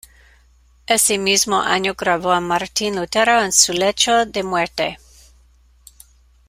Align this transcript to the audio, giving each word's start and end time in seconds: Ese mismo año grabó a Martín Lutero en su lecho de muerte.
Ese 0.87 1.19
mismo 1.19 1.61
año 1.61 1.93
grabó 1.95 2.31
a 2.31 2.41
Martín 2.41 2.95
Lutero 2.95 3.39
en 3.43 3.51
su 3.51 3.71
lecho 3.71 4.25
de 4.25 4.41
muerte. 4.41 4.97